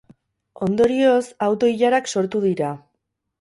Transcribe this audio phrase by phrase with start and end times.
[0.67, 1.19] Ondorioz,
[1.49, 2.73] auto-ilarak sortu dira.